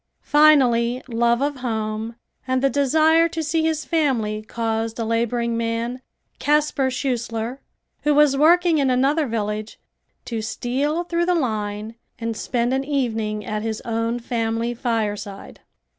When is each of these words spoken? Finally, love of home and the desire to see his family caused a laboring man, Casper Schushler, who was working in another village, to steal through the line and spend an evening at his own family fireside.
Finally, 0.23 1.03
love 1.07 1.41
of 1.43 1.57
home 1.57 2.15
and 2.47 2.63
the 2.63 2.71
desire 2.71 3.29
to 3.29 3.43
see 3.43 3.61
his 3.61 3.85
family 3.85 4.41
caused 4.41 4.97
a 4.97 5.05
laboring 5.05 5.55
man, 5.55 6.01
Casper 6.39 6.89
Schushler, 6.89 7.59
who 8.01 8.15
was 8.15 8.35
working 8.35 8.79
in 8.79 8.89
another 8.89 9.27
village, 9.27 9.79
to 10.25 10.41
steal 10.41 11.03
through 11.03 11.27
the 11.27 11.35
line 11.35 11.93
and 12.17 12.35
spend 12.35 12.73
an 12.73 12.83
evening 12.83 13.45
at 13.45 13.61
his 13.61 13.79
own 13.81 14.17
family 14.19 14.73
fireside. 14.73 15.59